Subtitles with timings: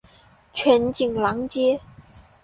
[0.51, 1.79] 全景廊街。